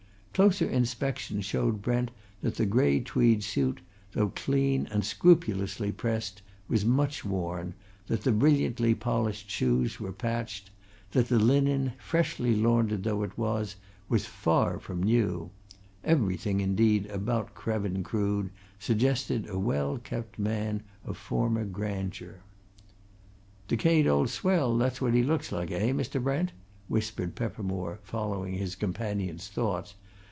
[0.33, 2.09] Closer inspection showed Brent
[2.41, 3.79] that the grey tweed suit,
[4.13, 7.75] though clean and scrupulously pressed, was much worn,
[8.07, 10.71] that the brilliantly polished shoes were patched,
[11.11, 13.75] that the linen, freshly laundered though it was,
[14.09, 15.51] was far from new
[16.03, 18.49] everything, indeed, about Krevin Crood,
[18.79, 22.37] suggested a well kept man of former grandeur.
[23.67, 26.23] "Decayed old swell that's what he looks like, eh, Mr.
[26.23, 26.53] Brent?"
[26.87, 29.93] whispered Peppermore, following his companion's thoughts.